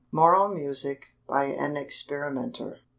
[0.11, 1.09] MORAL MUSIC.
[1.27, 2.79] (BY AN EXPERIMENTER.)